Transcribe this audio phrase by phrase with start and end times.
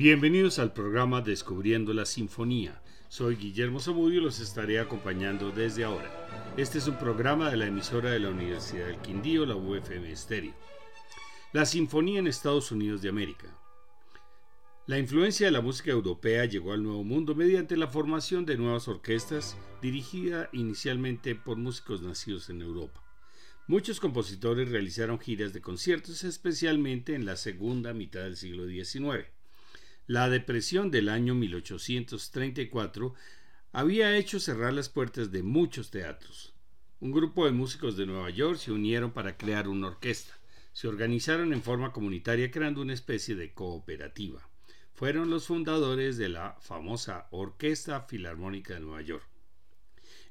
[0.00, 2.80] Bienvenidos al programa Descubriendo la Sinfonía.
[3.10, 6.54] Soy Guillermo Zamudio y los estaré acompañando desde ahora.
[6.56, 10.54] Este es un programa de la emisora de la Universidad del Quindío, la UFM Estéreo.
[11.52, 13.54] La Sinfonía en Estados Unidos de América.
[14.86, 18.88] La influencia de la música europea llegó al Nuevo Mundo mediante la formación de nuevas
[18.88, 23.04] orquestas dirigida inicialmente por músicos nacidos en Europa.
[23.66, 29.28] Muchos compositores realizaron giras de conciertos, especialmente en la segunda mitad del siglo XIX.
[30.10, 33.14] La depresión del año 1834
[33.70, 36.52] había hecho cerrar las puertas de muchos teatros.
[36.98, 40.36] Un grupo de músicos de Nueva York se unieron para crear una orquesta.
[40.72, 44.48] Se organizaron en forma comunitaria creando una especie de cooperativa.
[44.94, 49.28] Fueron los fundadores de la famosa Orquesta Filarmónica de Nueva York.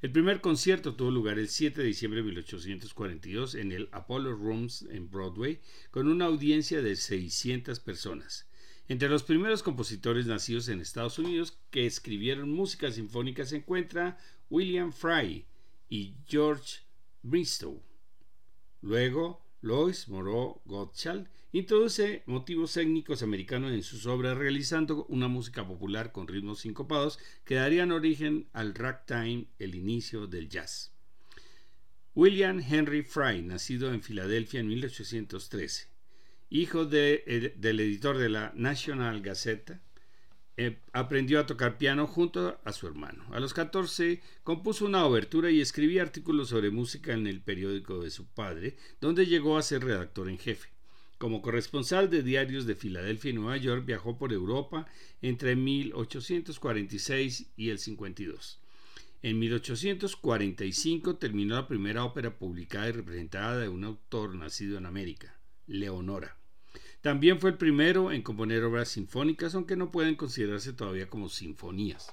[0.02, 4.81] El primer concierto tuvo lugar el 7 de diciembre de 1842 en el Apollo Rooms
[4.91, 8.48] en Broadway con una audiencia de 600 personas.
[8.90, 14.18] Entre los primeros compositores nacidos en Estados Unidos que escribieron música sinfónica se encuentra
[14.50, 15.45] William Fry
[15.90, 16.80] y George
[17.22, 17.84] Bristow.
[18.82, 26.12] Luego, Louis Moreau Gottschalk introduce motivos étnicos americanos en sus obras realizando una música popular
[26.12, 30.95] con ritmos sincopados que darían origen al ragtime, el inicio del jazz.
[32.16, 35.89] William Henry Fry, nacido en Filadelfia en 1813
[36.50, 39.80] hijo de, del editor de la National Gazette,
[40.61, 43.23] eh, aprendió a tocar piano junto a su hermano.
[43.31, 48.09] A los 14 compuso una obertura y escribía artículos sobre música en el periódico de
[48.09, 50.67] su padre, donde llegó a ser redactor en jefe.
[51.17, 54.86] Como corresponsal de diarios de Filadelfia y Nueva York, viajó por Europa
[55.22, 58.59] entre 1846 y el 52.
[59.22, 65.39] En 1845 terminó la primera ópera publicada y representada de un autor nacido en América,
[65.67, 66.39] Leonora.
[67.02, 72.11] También fue el primero en componer obras sinfónicas, aunque no pueden considerarse todavía como sinfonías.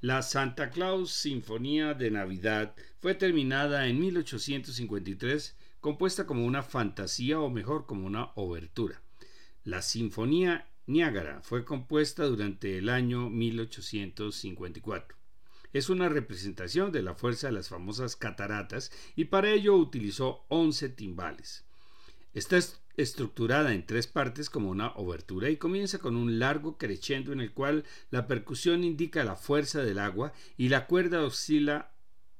[0.00, 7.50] La Santa Claus Sinfonía de Navidad fue terminada en 1853, compuesta como una fantasía o
[7.50, 9.02] mejor como una obertura.
[9.64, 15.16] La Sinfonía Niágara fue compuesta durante el año 1854.
[15.72, 20.90] Es una representación de la fuerza de las famosas cataratas y para ello utilizó 11
[20.90, 21.64] timbales.
[22.34, 22.58] Está
[22.96, 27.52] estructurada en tres partes como una obertura y comienza con un largo crescendo en el
[27.52, 31.92] cual la percusión indica la fuerza del agua y la cuerda oscila,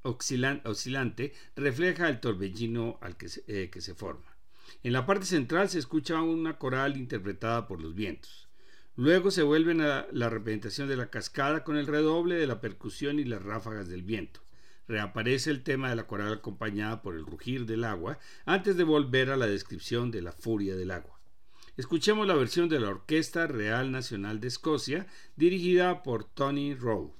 [0.03, 4.37] oscilante refleja el torbellino al que se, eh, que se forma.
[4.83, 8.49] En la parte central se escucha una coral interpretada por los vientos.
[8.95, 13.19] Luego se vuelven a la representación de la cascada con el redoble de la percusión
[13.19, 14.41] y las ráfagas del viento
[14.89, 19.31] reaparece el tema de la coral acompañada por el rugir del agua antes de volver
[19.31, 21.21] a la descripción de la furia del agua.
[21.77, 25.07] Escuchemos la versión de la Orquesta Real Nacional de Escocia
[25.37, 27.15] dirigida por Tony Rowe.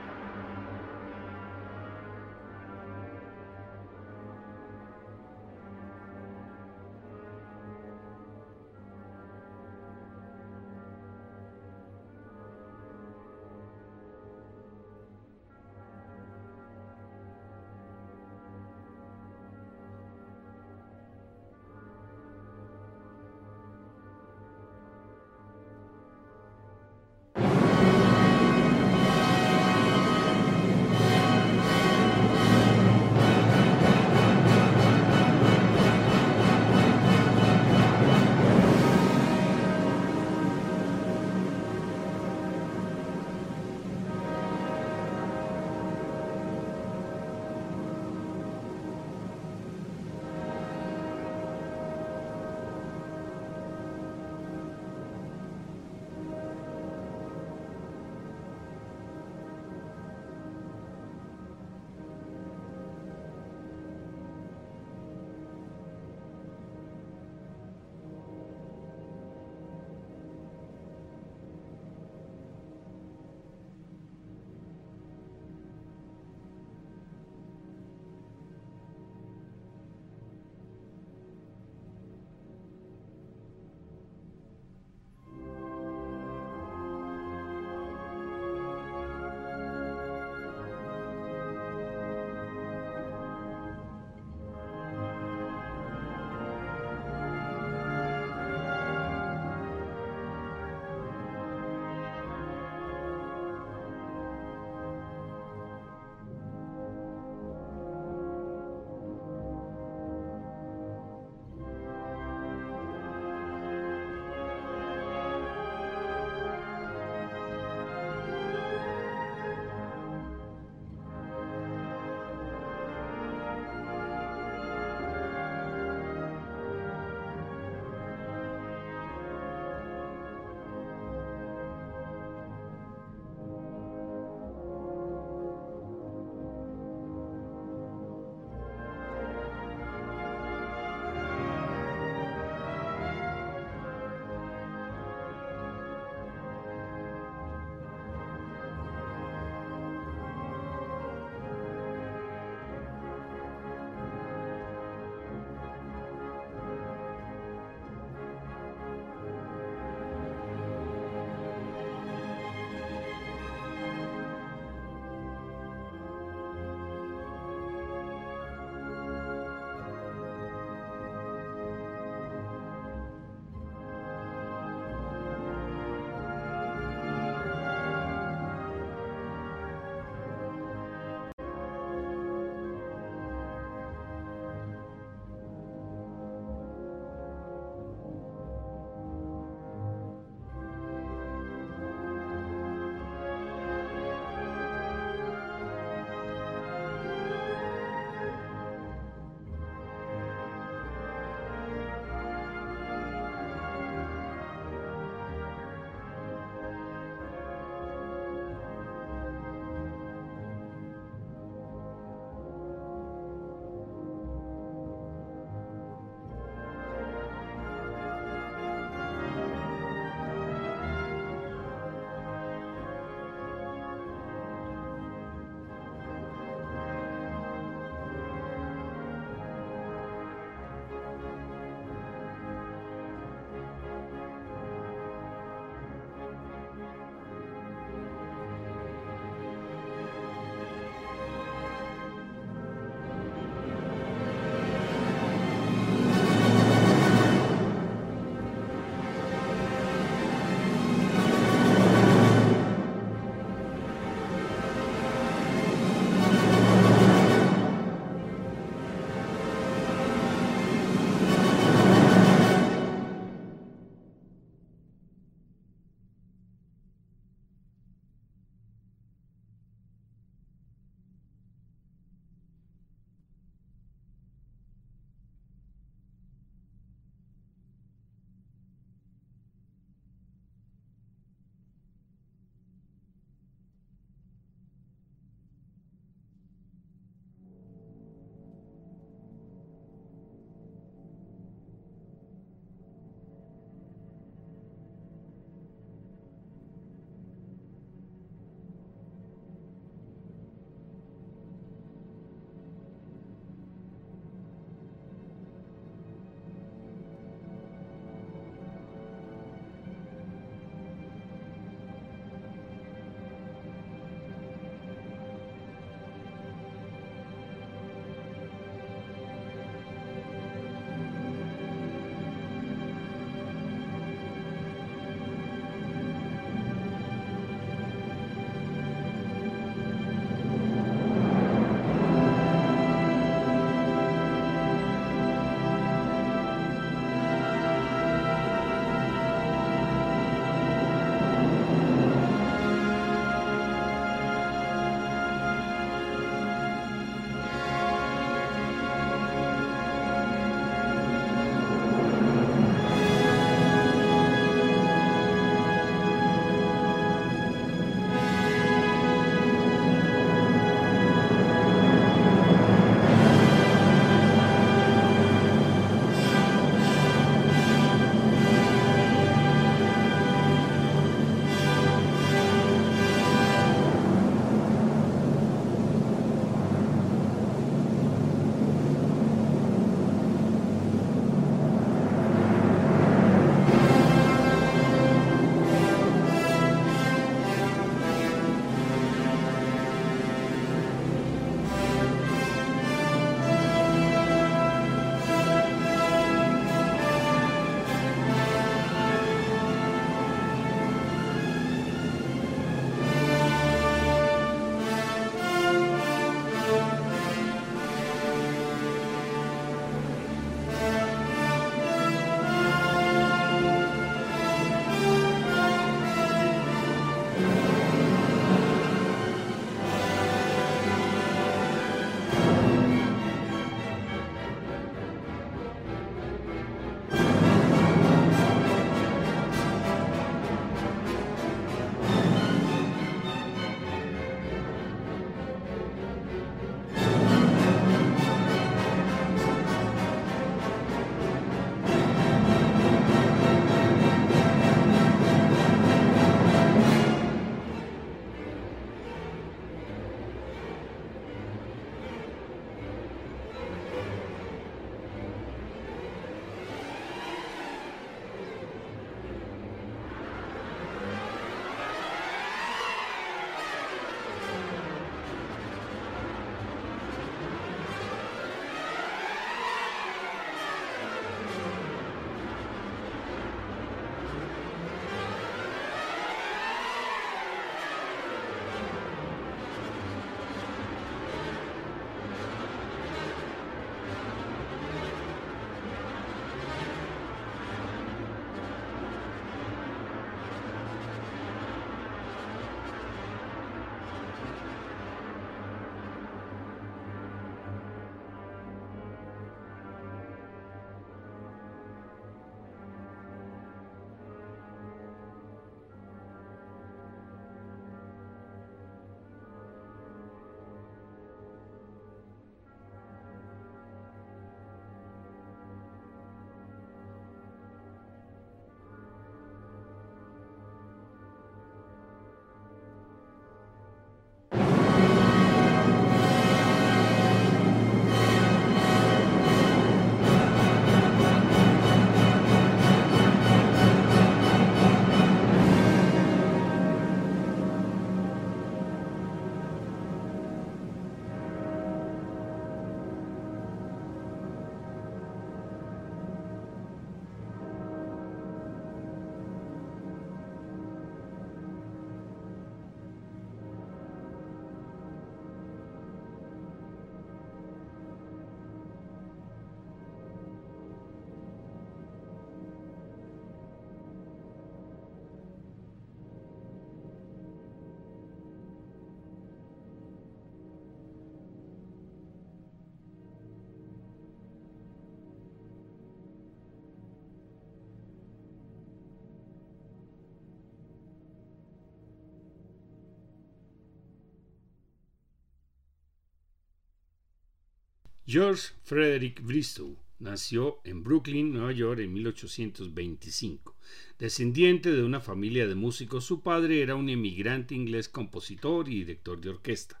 [588.26, 593.76] George Frederick Bristow nació en Brooklyn, Nueva York, en 1825.
[594.18, 599.38] Descendiente de una familia de músicos, su padre era un emigrante inglés compositor y director
[599.42, 600.00] de orquesta.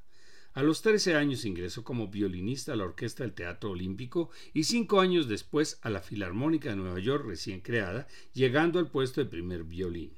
[0.54, 5.00] A los 13 años ingresó como violinista a la Orquesta del Teatro Olímpico y cinco
[5.00, 9.64] años después a la Filarmónica de Nueva York recién creada, llegando al puesto de primer
[9.64, 10.16] violín.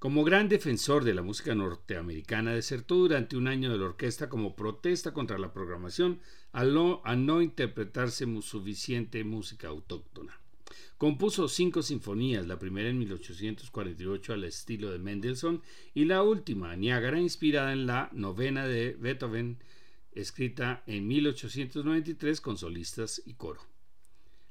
[0.00, 4.56] Como gran defensor de la música norteamericana, desertó durante un año de la orquesta como
[4.56, 6.20] protesta contra la programación
[6.52, 10.40] al no, interpretarse suficiente música autóctona.
[10.96, 15.60] Compuso cinco sinfonías, la primera en 1848 al estilo de Mendelssohn
[15.92, 19.58] y la última, Niágara, inspirada en la novena de Beethoven,
[20.12, 23.69] escrita en 1893 con solistas y coro.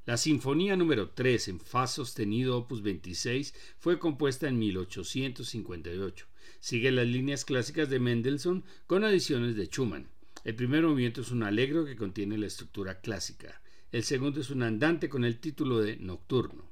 [0.10, 6.26] La Sinfonía número 3 en Fa sostenido opus 26 fue compuesta en 1858.
[6.60, 10.08] Sigue las líneas clásicas de Mendelssohn con adiciones de Schumann.
[10.43, 13.62] El primer movimiento es un alegro que contiene la estructura clásica.
[13.91, 16.67] El segundo es un andante con el título de Nocturno.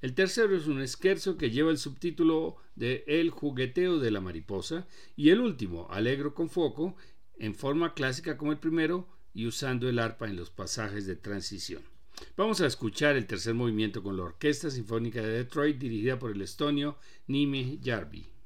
[0.00, 4.88] El tercero es un esquerzo que lleva el subtítulo de El jugueteo de la mariposa.
[5.14, 6.96] Y el último, alegro con foco,
[7.38, 11.84] en forma clásica como el primero y usando el arpa en los pasajes de transición.
[12.36, 16.42] Vamos a escuchar el tercer movimiento con la Orquesta Sinfónica de Detroit dirigida por el
[16.42, 18.39] estonio Nime Jarvi.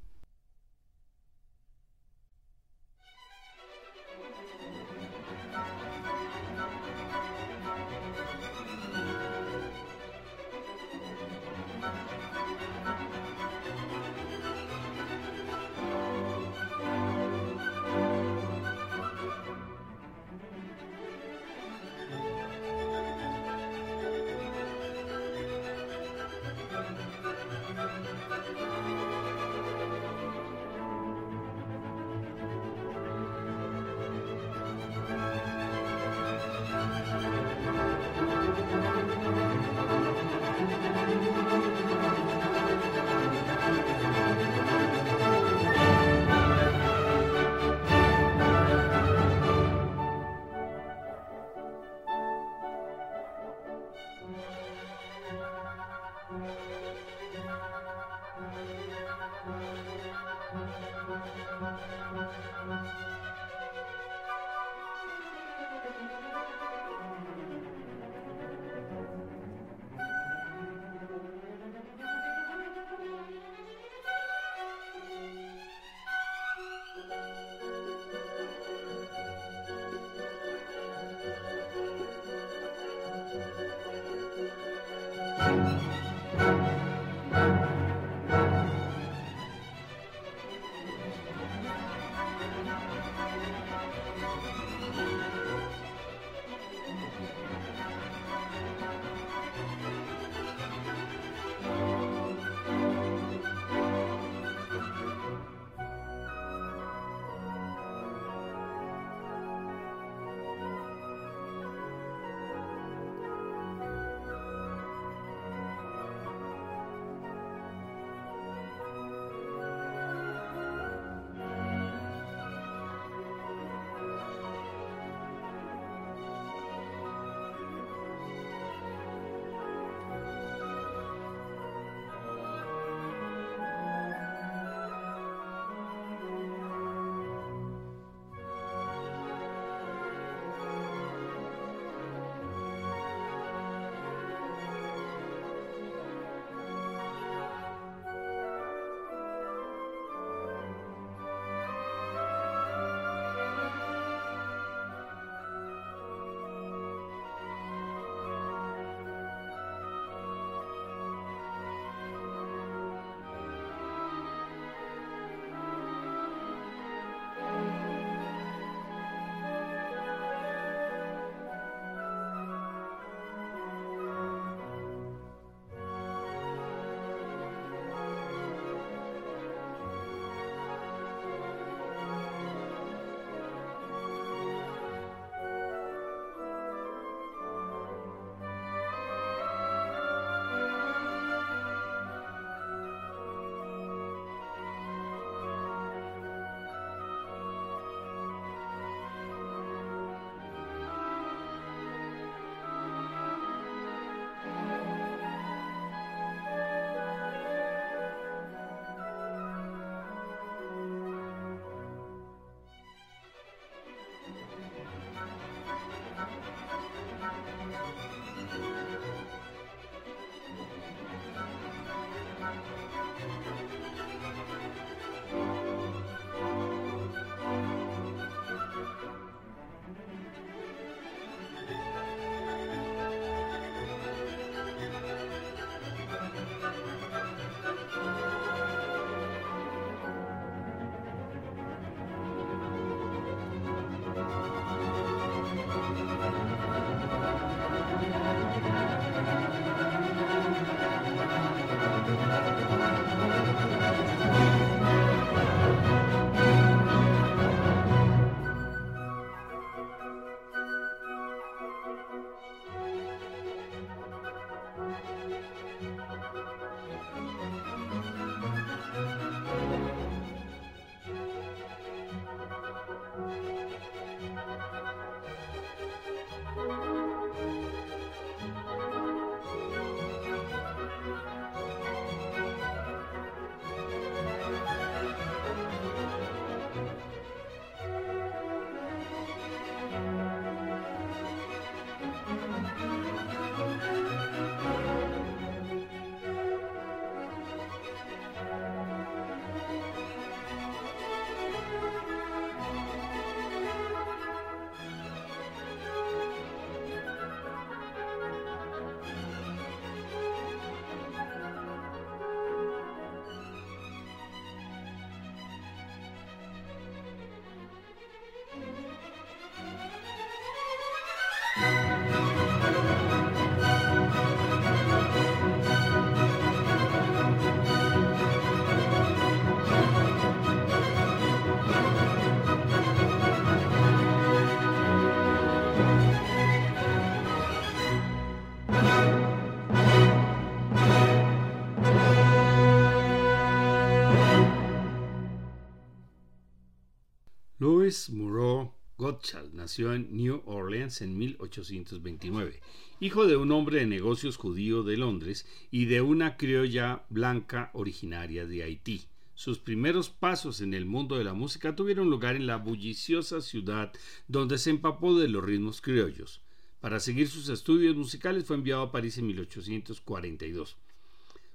[347.85, 352.63] Louis Moreau Gottschalk nació en New Orleans en 1829,
[352.99, 358.47] hijo de un hombre de negocios judío de Londres y de una criolla blanca originaria
[358.47, 359.05] de Haití.
[359.35, 363.93] Sus primeros pasos en el mundo de la música tuvieron lugar en la bulliciosa ciudad
[364.29, 366.41] donde se empapó de los ritmos criollos.
[366.81, 370.79] Para seguir sus estudios musicales fue enviado a París en 1842.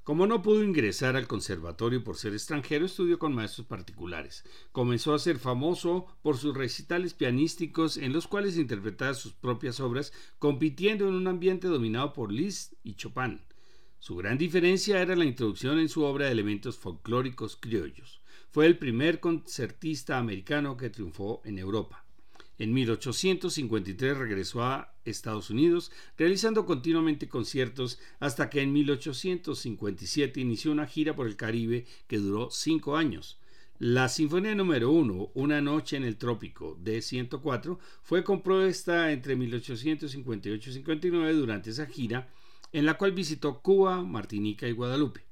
[0.09, 4.43] Como no pudo ingresar al conservatorio por ser extranjero, estudió con maestros particulares.
[4.71, 10.11] Comenzó a ser famoso por sus recitales pianísticos en los cuales interpretaba sus propias obras,
[10.39, 13.41] compitiendo en un ambiente dominado por Liszt y Chopin.
[13.99, 18.23] Su gran diferencia era la introducción en su obra de elementos folclóricos criollos.
[18.49, 22.08] Fue el primer concertista americano que triunfó en Europa.
[22.59, 30.85] En 1853 regresó a Estados Unidos, realizando continuamente conciertos hasta que en 1857 inició una
[30.85, 33.39] gira por el Caribe que duró cinco años.
[33.77, 40.69] La Sinfonía número 1, Una noche en el trópico, de 104, fue compuesta entre 1858
[40.69, 42.27] y 59 durante esa gira,
[42.73, 45.28] en la cual visitó Cuba, Martinica y Guadalupe.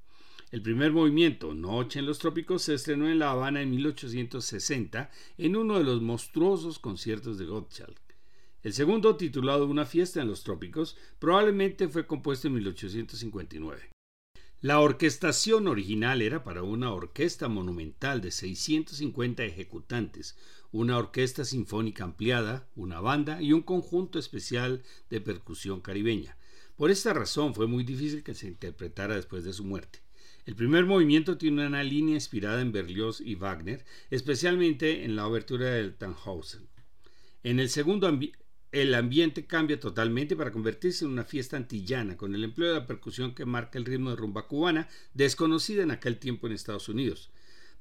[0.50, 5.58] El primer movimiento, Noche en los Trópicos, se estrenó en La Habana en 1860 en
[5.58, 8.00] uno de los monstruosos conciertos de Gottschalk.
[8.64, 13.90] El segundo, titulado Una fiesta en los trópicos, probablemente fue compuesto en 1859.
[14.62, 20.38] La orquestación original era para una orquesta monumental de 650 ejecutantes,
[20.72, 26.38] una orquesta sinfónica ampliada, una banda y un conjunto especial de percusión caribeña.
[26.78, 30.07] Por esta razón fue muy difícil que se interpretara después de su muerte.
[30.48, 35.72] El primer movimiento tiene una línea inspirada en Berlioz y Wagner, especialmente en la obertura
[35.72, 36.70] del Tannhausen.
[37.44, 38.10] En el segundo,
[38.72, 42.88] el ambiente cambia totalmente para convertirse en una fiesta antillana, con el empleo de la
[42.88, 47.30] percusión que marca el ritmo de rumba cubana, desconocida en aquel tiempo en Estados Unidos.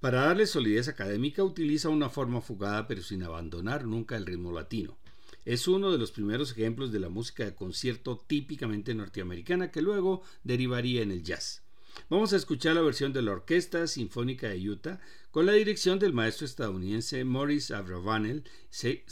[0.01, 4.99] Para darle solidez académica utiliza una forma fugada pero sin abandonar nunca el ritmo latino.
[5.45, 10.23] Es uno de los primeros ejemplos de la música de concierto típicamente norteamericana que luego
[10.43, 11.63] derivaría en el jazz.
[12.09, 16.13] Vamos a escuchar la versión de la Orquesta Sinfónica de Utah con la dirección del
[16.13, 18.45] maestro estadounidense Morris Abravanel,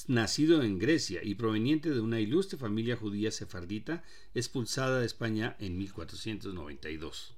[0.06, 5.76] nacido en Grecia y proveniente de una ilustre familia judía sefardita expulsada de España en
[5.76, 7.34] 1492.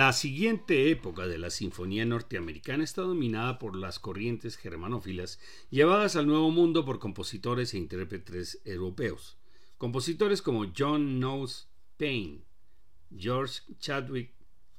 [0.00, 5.38] La siguiente época de la Sinfonía norteamericana está dominada por las corrientes germanófilas
[5.68, 9.36] llevadas al Nuevo Mundo por compositores e intérpretes europeos.
[9.76, 12.46] Compositores como John Knowles Payne,
[13.14, 14.32] George Chadwick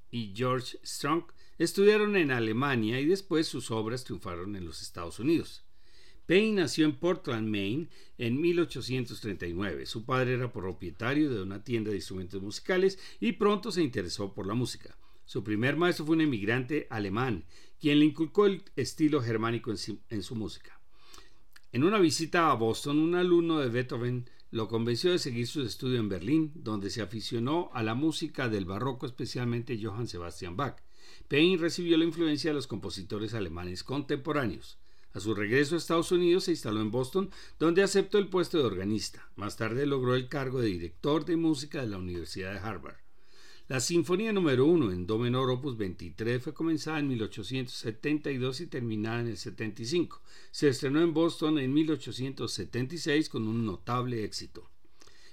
[0.09, 1.25] y George Strong
[1.59, 5.63] estudiaron en Alemania y después sus obras triunfaron en los Estados Unidos.
[6.25, 9.85] Payne nació en Portland, Maine, en 1839.
[9.85, 14.47] Su padre era propietario de una tienda de instrumentos musicales y pronto se interesó por
[14.47, 14.97] la música.
[15.31, 17.45] Su primer maestro fue un emigrante alemán,
[17.79, 20.77] quien le inculcó el estilo germánico en, su música.
[21.71, 26.01] En una visita a Boston, un alumno de Beethoven lo convenció de seguir su estudio
[26.01, 30.83] en Berlín, donde se aficionó a la música del barroco, especialmente Johann Sebastian Bach.
[31.29, 34.79] Payne recibió la influencia de los compositores alemanes contemporáneos.
[35.13, 38.65] A su regreso a Estados Unidos se instaló en Boston, donde aceptó el puesto de
[38.65, 39.31] organista.
[39.37, 43.00] Más tarde logró el cargo de director de música de la Universidad de Harvard.
[43.71, 49.21] La Sinfonía número 1 en Do menor opus 23 fue comenzada en 1872 y terminada
[49.21, 50.21] en el 75.
[50.51, 54.69] Se estrenó en Boston en 1876 con un notable éxito.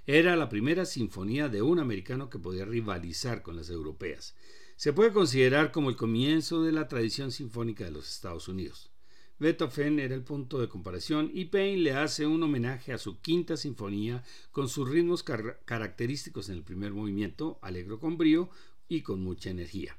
[0.07, 4.37] Era la primera sinfonía de un americano que podía rivalizar con las europeas.
[4.77, 8.93] Se puede considerar como el comienzo de la tradición sinfónica de los Estados Unidos.
[9.41, 13.57] Beethoven era el punto de comparación y Payne le hace un homenaje a su quinta
[13.57, 18.51] sinfonía con sus ritmos característicos en el primer movimiento, alegro con brío
[18.89, 19.97] y con mucha energía.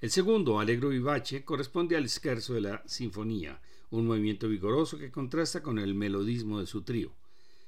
[0.00, 3.60] El segundo, alegro vivace, corresponde al scherzo de la sinfonía,
[3.90, 7.12] un movimiento vigoroso que contrasta con el melodismo de su trío.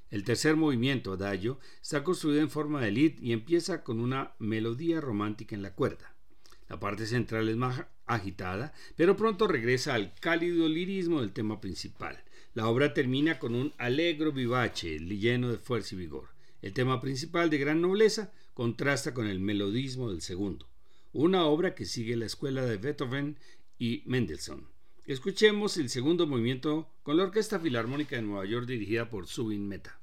[0.09, 4.99] El tercer movimiento, adagio, está construido en forma de lead y empieza con una melodía
[4.99, 6.13] romántica en la cuerda.
[6.67, 12.23] La parte central es más agitada, pero pronto regresa al cálido lirismo del tema principal.
[12.53, 16.29] La obra termina con un alegro vivace lleno de fuerza y vigor.
[16.61, 20.67] El tema principal de gran nobleza contrasta con el melodismo del segundo,
[21.11, 23.37] una obra que sigue la escuela de Beethoven
[23.77, 24.67] y Mendelssohn.
[25.05, 29.99] Escuchemos el segundo movimiento con la Orquesta Filarmónica de Nueva York dirigida por Subin Meta.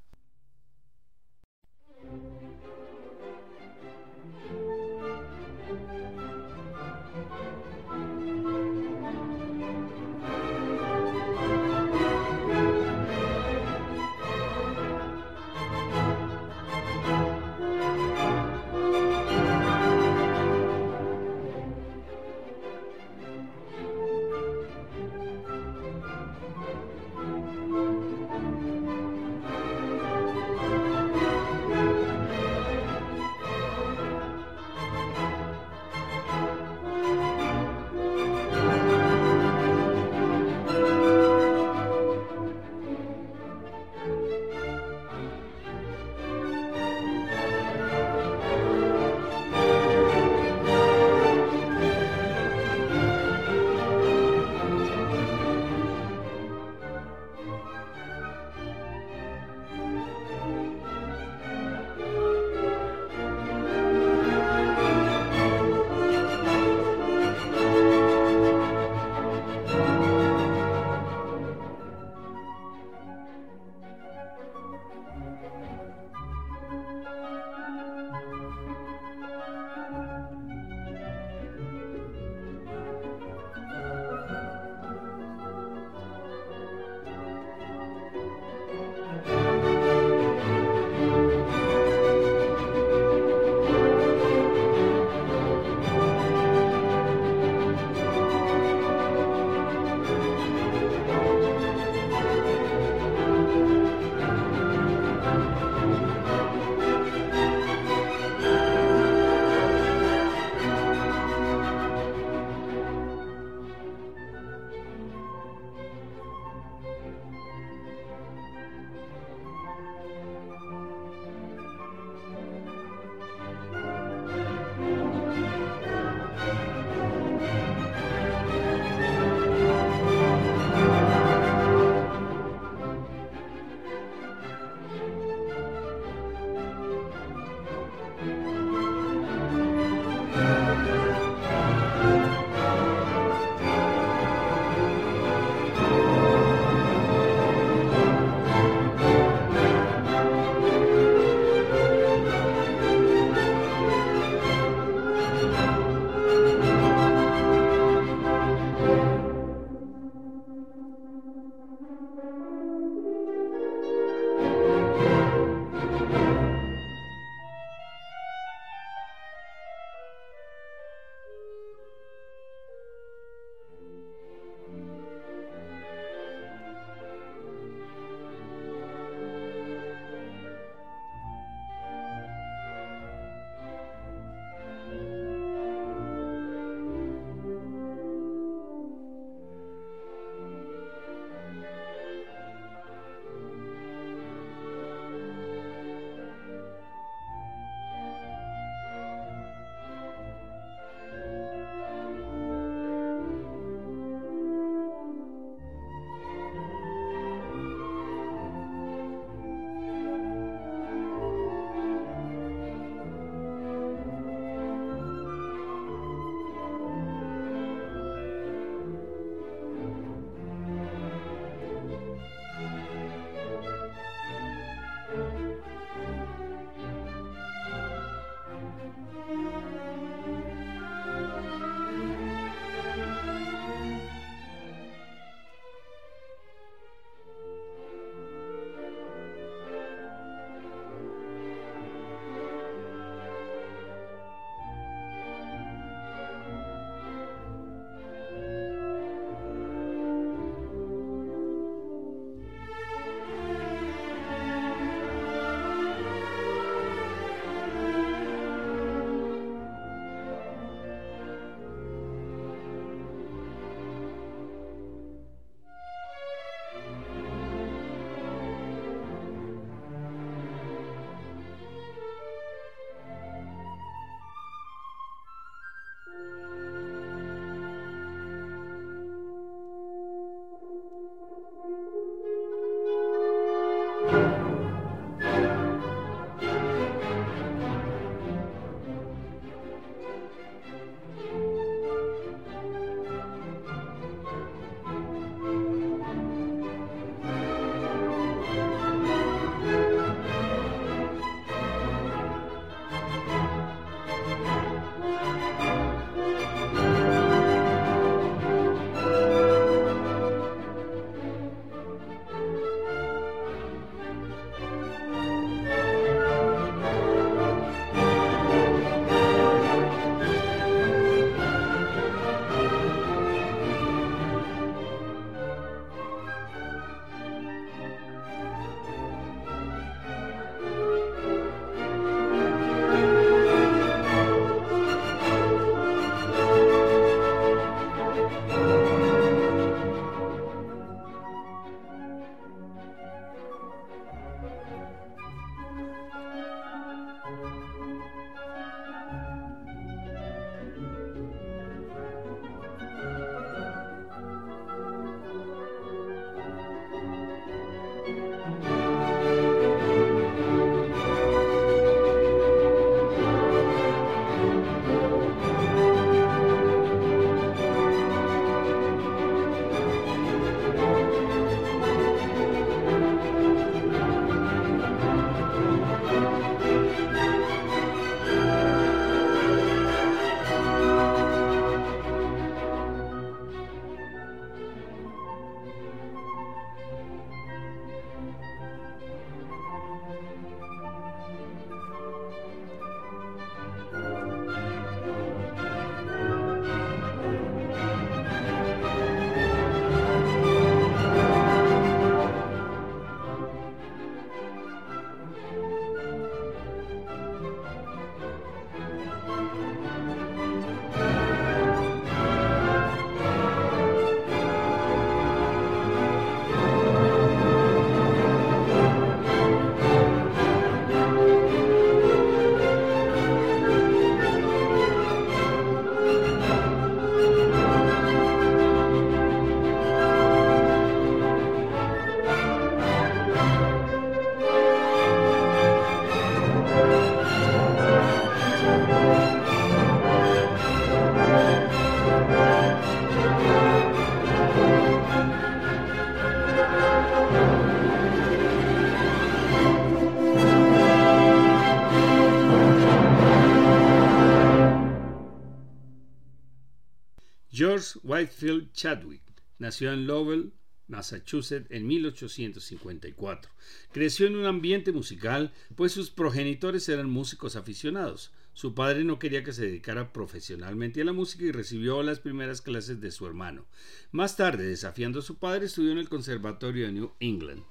[457.72, 459.22] George Whitefield Chadwick
[459.58, 460.52] nació en Lowell,
[460.88, 463.50] Massachusetts, en 1854.
[463.92, 468.30] Creció en un ambiente musical, pues sus progenitores eran músicos aficionados.
[468.52, 472.60] Su padre no quería que se dedicara profesionalmente a la música y recibió las primeras
[472.60, 473.64] clases de su hermano.
[474.10, 477.64] Más tarde, desafiando a su padre, estudió en el Conservatorio de New England.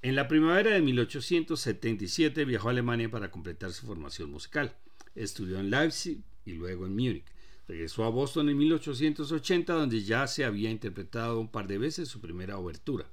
[0.00, 4.74] En la primavera de 1877 viajó a Alemania para completar su formación musical.
[5.14, 7.26] Estudió en Leipzig y luego en Múnich.
[7.68, 12.18] Regresó a Boston en 1880, donde ya se había interpretado un par de veces su
[12.18, 13.06] primera obertura.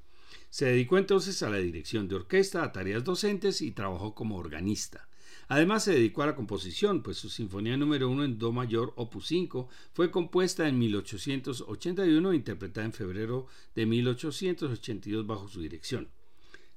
[0.50, 5.10] Se dedicó entonces a la dirección de orquesta, a tareas docentes y trabajó como organista.
[5.50, 9.28] Además se dedicó a la composición, pues su Sinfonía número 1 en Do mayor, opus
[9.28, 16.08] 5, fue compuesta en 1881 e interpretada en febrero de 1882 bajo su dirección.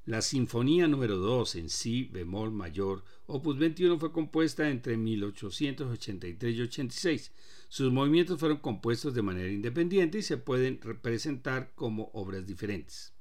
[0.05, 6.63] La Sinfonía número 2 en Si bemol mayor, opus 21, fue compuesta entre 1883 y
[6.63, 7.33] 86.
[7.69, 13.13] Sus movimientos fueron compuestos de manera independiente y se pueden representar como obras diferentes.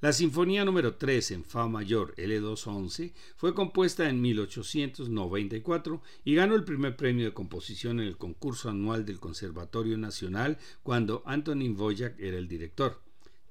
[0.00, 6.64] La Sinfonía número 3 en Fa mayor L211 fue compuesta en 1894 y ganó el
[6.64, 12.36] primer premio de composición en el concurso anual del Conservatorio Nacional cuando Antonin Voyak era
[12.36, 13.00] el director.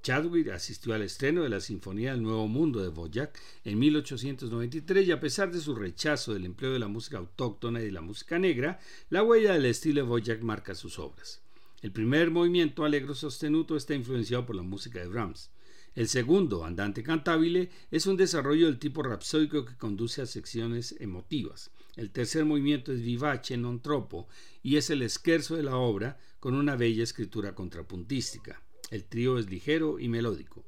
[0.01, 5.11] Chadwick asistió al estreno de la Sinfonía del Nuevo Mundo de Voyak en 1893 y
[5.11, 8.39] a pesar de su rechazo del empleo de la música autóctona y de la música
[8.39, 8.79] negra,
[9.11, 11.41] la huella del estilo de Voyak marca sus obras.
[11.83, 15.51] El primer movimiento alegro sostenuto está influenciado por la música de Brahms.
[15.93, 21.69] El segundo, Andante Cantabile, es un desarrollo del tipo rapsódico que conduce a secciones emotivas.
[21.95, 24.27] El tercer movimiento es vivace non troppo
[24.63, 28.61] y es el esquerzo de la obra con una bella escritura contrapuntística.
[28.91, 30.65] El trío es ligero y melódico.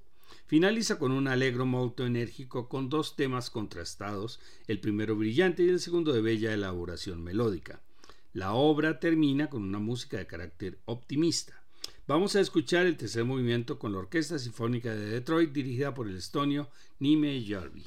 [0.48, 5.82] Finaliza con un alegro molto enérgico con dos temas contrastados, el primero brillante y el
[5.82, 7.82] segundo de bella elaboración melódica.
[8.32, 11.64] La obra termina con una música de carácter optimista.
[12.08, 16.16] Vamos a escuchar el tercer movimiento con la Orquesta Sinfónica de Detroit dirigida por el
[16.16, 16.70] estonio
[17.00, 17.84] Nime Jarvi.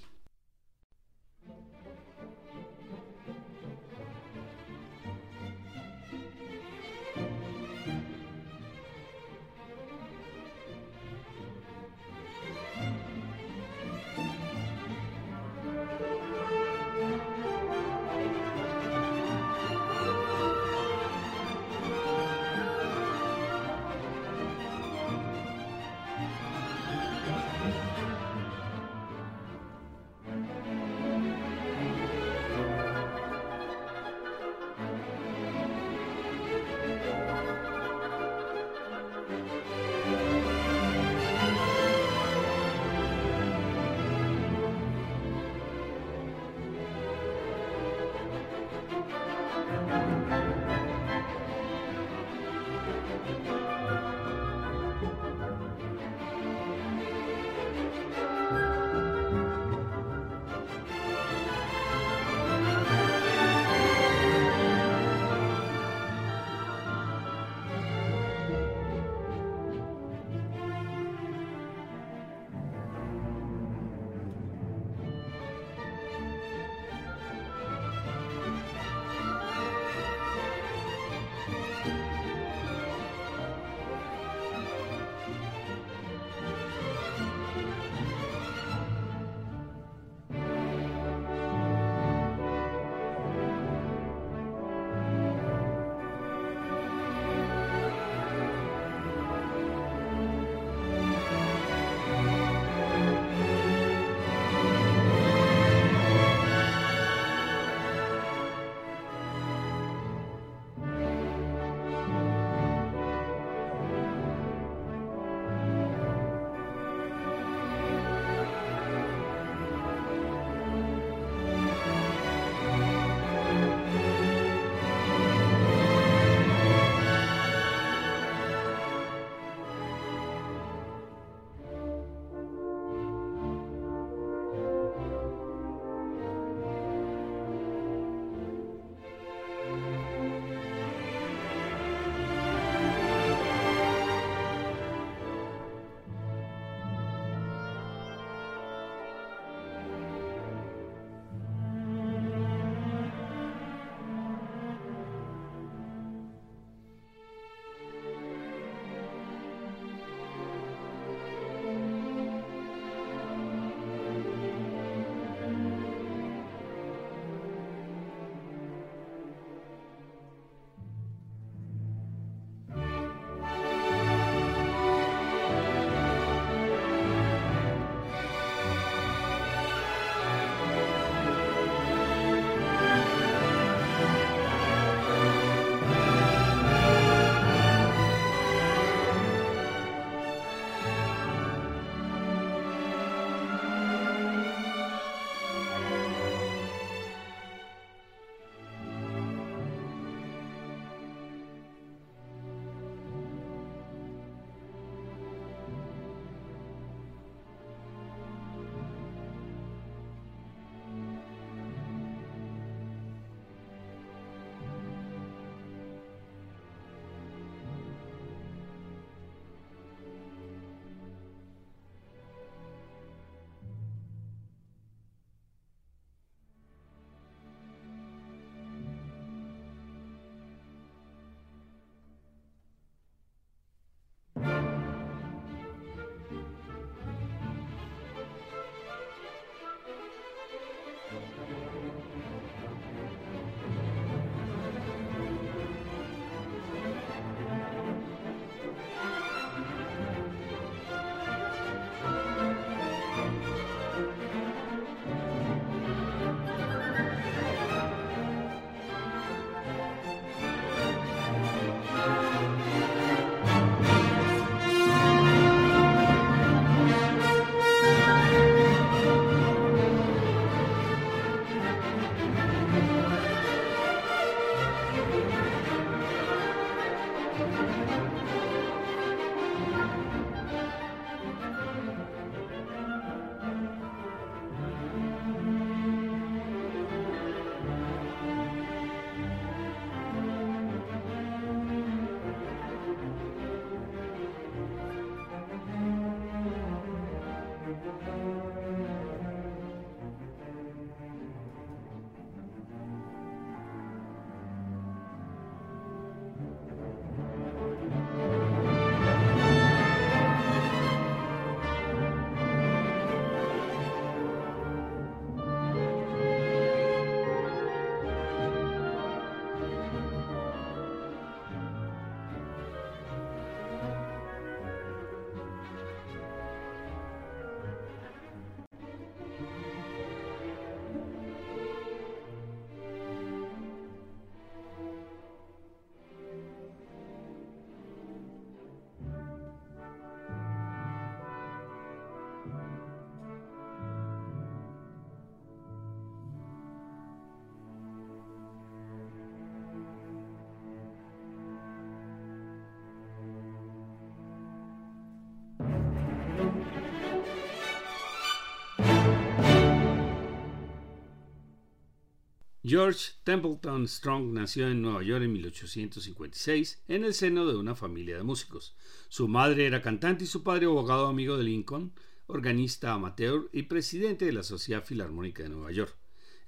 [362.69, 368.17] George Templeton Strong nació en Nueva York en 1856 en el seno de una familia
[368.17, 368.75] de músicos.
[369.09, 371.93] Su madre era cantante y su padre abogado amigo de Lincoln,
[372.27, 375.95] organista amateur y presidente de la Sociedad Filarmónica de Nueva York.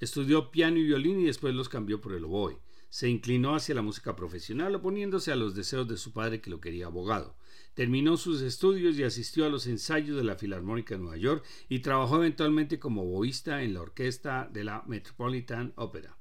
[0.00, 2.58] Estudió piano y violín y después los cambió por el oboe.
[2.90, 6.60] Se inclinó hacia la música profesional oponiéndose a los deseos de su padre que lo
[6.60, 7.36] quería abogado.
[7.74, 11.80] Terminó sus estudios y asistió a los ensayos de la Filarmónica de Nueva York y
[11.80, 16.18] trabajó eventualmente como oboísta en la orquesta de la Metropolitan Opera.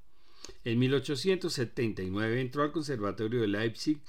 [0.63, 4.01] En 1879 entró al Conservatorio de Leipzig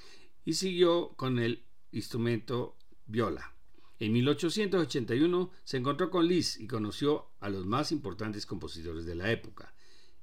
[0.45, 3.53] y siguió con el instrumento viola.
[3.99, 9.31] En 1881 se encontró con Liszt y conoció a los más importantes compositores de la
[9.31, 9.73] época.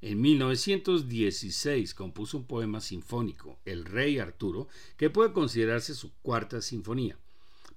[0.02, 4.68] En 1916 compuso un poema sinfónico, El Rey Arturo,
[4.98, 7.18] que puede considerarse su cuarta sinfonía.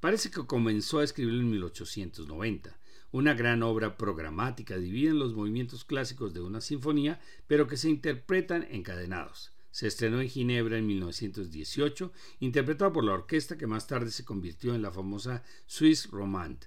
[0.02, 2.78] Parece que comenzó a escribirlo en 1890,
[3.12, 7.90] una gran obra programática dividida en los movimientos clásicos de una sinfonía, pero que se
[7.90, 9.52] interpretan encadenados.
[9.72, 12.12] Se estrenó en Ginebra en 1918,
[12.42, 16.66] interpretado por la orquesta que más tarde se convirtió en la famosa Swiss Romand.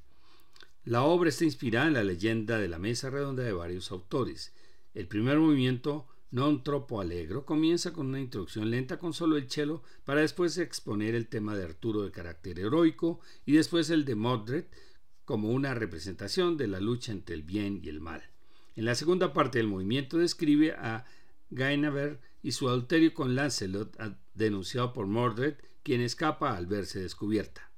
[0.85, 4.53] La obra está inspirada en la leyenda de la mesa redonda de varios autores.
[4.95, 9.83] El primer movimiento, non troppo allegro, comienza con una introducción lenta con solo el cello
[10.05, 14.65] para después exponer el tema de Arturo de carácter heroico y después el de Modred
[15.25, 18.23] como una representación de la lucha entre el bien y el mal.
[18.77, 21.05] En la segunda parte del movimiento describe a
[21.51, 23.97] Guinevere y su adulterio con Lancelot,
[24.35, 27.72] denunciado por Mordred, quien escapa al verse descubierta.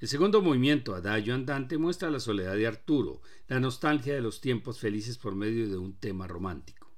[0.00, 4.78] El segundo movimiento, Adagio Andante, muestra la soledad de Arturo, la nostalgia de los tiempos
[4.78, 6.88] felices por medio de un tema romántico.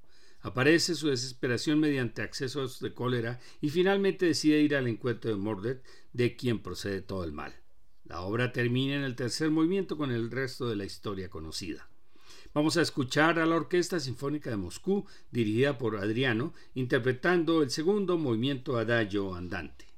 [0.43, 5.79] Aparece su desesperación mediante accesos de cólera y finalmente decide ir al encuentro de Mordred,
[6.13, 7.55] de quien procede todo el mal.
[8.05, 11.89] La obra termina en el tercer movimiento con el resto de la historia conocida.
[12.53, 18.19] Vamos a escuchar a la Orquesta Sinfónica de Moscú, dirigida por Adriano, interpretando el segundo
[18.19, 19.90] movimiento Adagio Andante.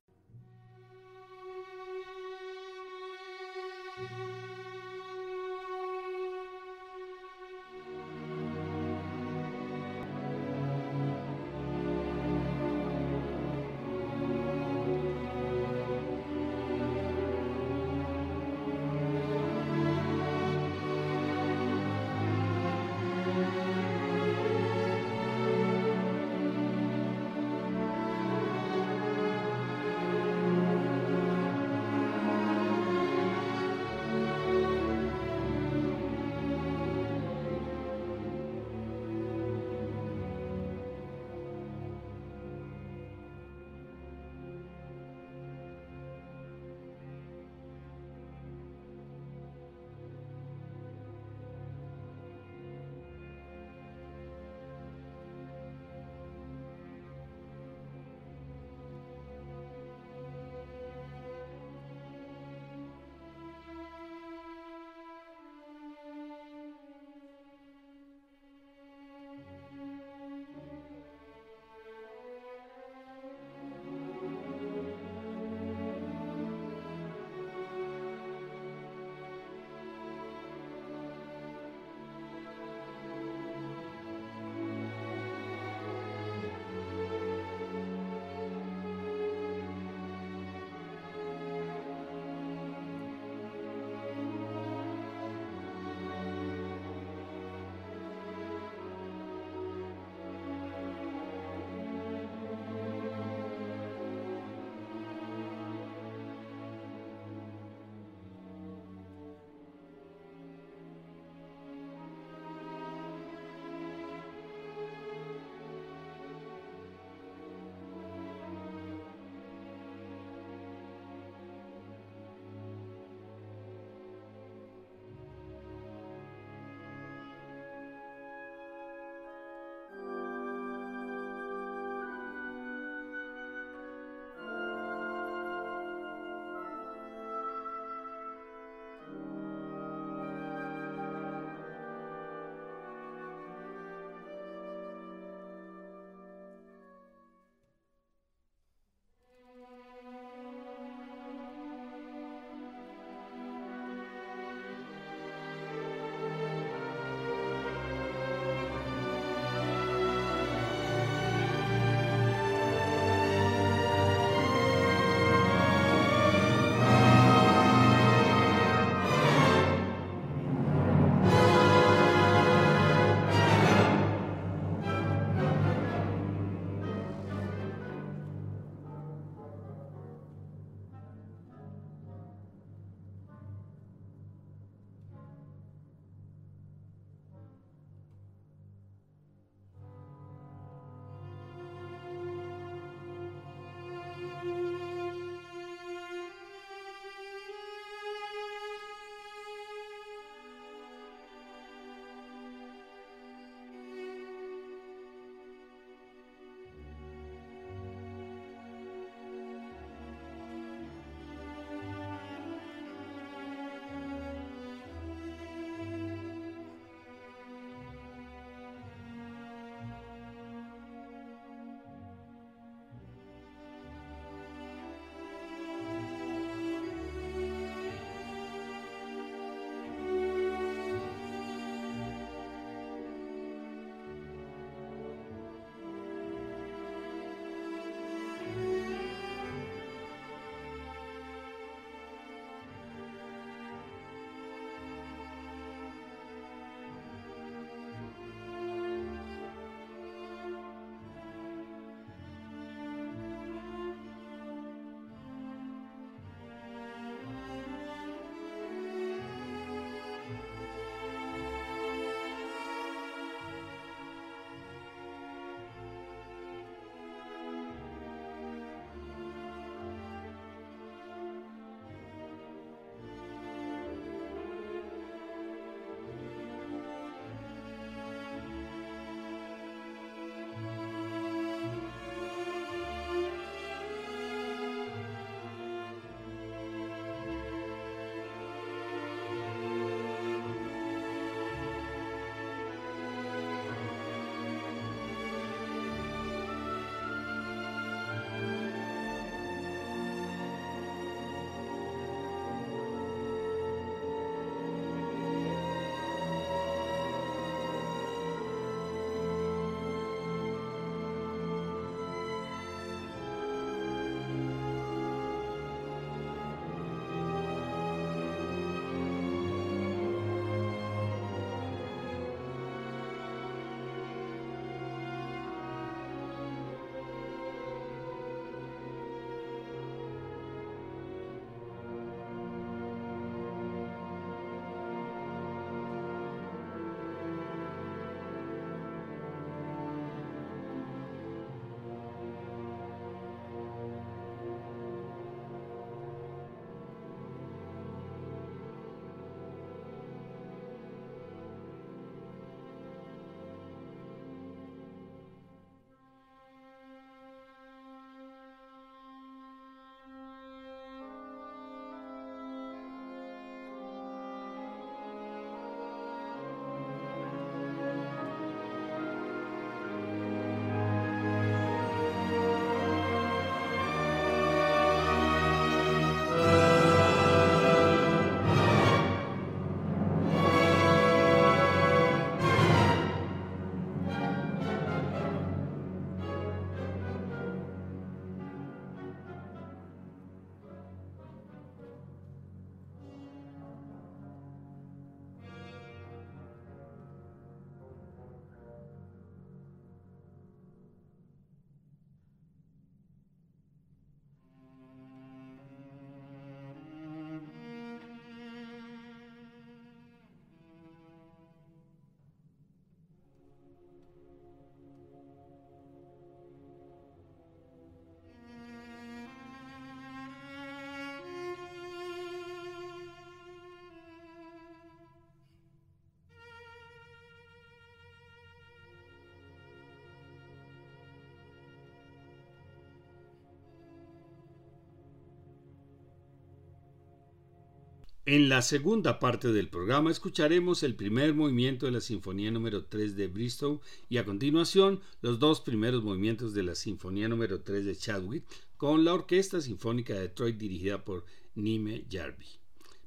[438.25, 443.17] En la segunda parte del programa escucharemos el primer movimiento de la Sinfonía número 3
[443.17, 447.97] de Bristow y a continuación los dos primeros movimientos de la Sinfonía número 3 de
[447.97, 448.45] Chadwick
[448.77, 451.25] con la Orquesta Sinfónica de Detroit dirigida por
[451.57, 452.47] Nime Jarvi.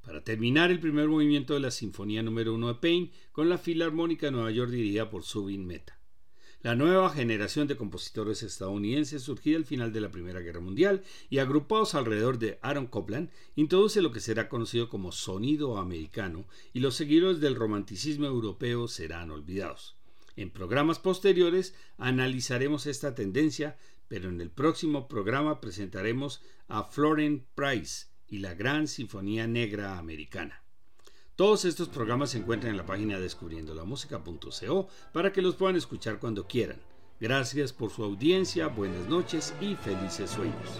[0.03, 4.25] Para terminar el primer movimiento de la Sinfonía número 1 de Payne con la Filarmónica
[4.25, 5.94] de Nueva York dirigida por Subin Meta.
[6.61, 11.37] La nueva generación de compositores estadounidenses surgida al final de la Primera Guerra Mundial y
[11.37, 16.95] agrupados alrededor de Aaron Copland introduce lo que será conocido como sonido americano y los
[16.95, 19.95] seguidores del romanticismo europeo serán olvidados.
[20.35, 23.77] En programas posteriores analizaremos esta tendencia,
[24.07, 30.64] pero en el próximo programa presentaremos a Florent Price y la Gran Sinfonía Negra Americana.
[31.35, 36.47] Todos estos programas se encuentran en la página descubriendolamusica.co para que los puedan escuchar cuando
[36.47, 36.79] quieran.
[37.19, 40.79] Gracias por su audiencia, buenas noches y felices sueños.